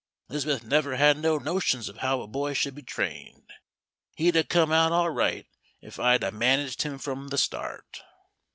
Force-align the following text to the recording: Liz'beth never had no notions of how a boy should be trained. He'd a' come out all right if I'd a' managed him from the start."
Liz'beth 0.29 0.63
never 0.63 0.95
had 0.95 1.15
no 1.19 1.37
notions 1.37 1.87
of 1.87 1.97
how 1.97 2.21
a 2.21 2.27
boy 2.27 2.53
should 2.53 2.73
be 2.73 2.81
trained. 2.81 3.53
He'd 4.15 4.35
a' 4.35 4.43
come 4.43 4.71
out 4.71 4.91
all 4.91 5.11
right 5.11 5.45
if 5.79 5.99
I'd 5.99 6.23
a' 6.23 6.31
managed 6.31 6.81
him 6.81 6.97
from 6.97 7.27
the 7.27 7.37
start." 7.37 8.01